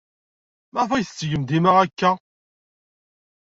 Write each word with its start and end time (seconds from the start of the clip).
Maɣef 0.73 0.91
ay 0.93 1.03
tettgem 1.05 1.43
dima 1.49 1.71
aya 1.81 1.81
akka? 1.85 2.11